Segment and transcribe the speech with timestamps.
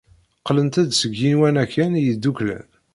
[0.39, 2.67] Qqlent-d seg Yiwanaken Yeddukklen.